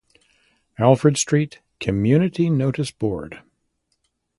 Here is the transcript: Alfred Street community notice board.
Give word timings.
Alfred 0.79 1.15
Street 1.15 1.59
community 1.79 2.49
notice 2.49 2.89
board. 2.89 3.43